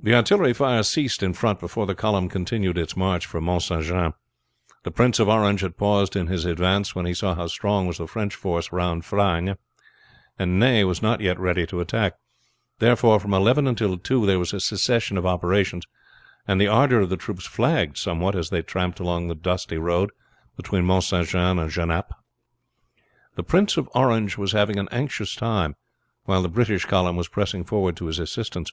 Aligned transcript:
The 0.00 0.14
artillery 0.14 0.54
fire 0.54 0.82
ceased 0.82 1.22
in 1.22 1.34
front 1.34 1.60
before 1.60 1.84
the 1.84 1.94
column 1.94 2.30
continued 2.30 2.78
its 2.78 2.96
march 2.96 3.26
for 3.26 3.38
Mount 3.38 3.60
St. 3.60 3.84
Jean. 3.84 4.14
The 4.82 4.90
Prince 4.90 5.20
of 5.20 5.28
Orange 5.28 5.60
had 5.60 5.76
paused 5.76 6.16
in 6.16 6.26
his 6.28 6.46
advance 6.46 6.94
when 6.94 7.04
he 7.04 7.12
saw 7.12 7.34
how 7.34 7.46
strong 7.48 7.86
was 7.86 7.98
the 7.98 8.06
French 8.06 8.34
force 8.34 8.72
round 8.72 9.04
Frasnes, 9.04 9.58
and 10.38 10.58
Ney 10.58 10.84
was 10.84 11.02
not 11.02 11.20
yet 11.20 11.38
ready 11.38 11.66
to 11.66 11.80
attack. 11.80 12.14
Therefore 12.78 13.20
from 13.20 13.34
eleven 13.34 13.66
until 13.66 13.98
two 13.98 14.24
there 14.24 14.38
was 14.38 14.54
a 14.54 14.58
cessation 14.60 15.18
of 15.18 15.26
operations, 15.26 15.84
and 16.48 16.58
the 16.58 16.68
ardor 16.68 17.00
of 17.02 17.10
the 17.10 17.18
troops 17.18 17.44
flagged 17.46 17.98
somewhat 17.98 18.34
as 18.34 18.48
they 18.48 18.62
tramped 18.62 19.00
along 19.00 19.26
the 19.28 19.34
dusty 19.34 19.76
road 19.76 20.12
between 20.56 20.86
Mount 20.86 21.04
St. 21.04 21.28
Jean 21.28 21.58
and 21.58 21.70
Genappe. 21.70 22.14
The 23.34 23.42
Prince 23.44 23.76
of 23.76 23.90
Orange 23.94 24.38
was 24.38 24.52
having 24.52 24.78
an 24.78 24.88
anxious 24.90 25.34
time 25.34 25.76
while 26.24 26.40
the 26.40 26.48
British 26.48 26.86
column 26.86 27.16
was 27.16 27.28
pressing 27.28 27.64
forward 27.64 27.96
to 27.98 28.06
his 28.06 28.18
assistance. 28.18 28.72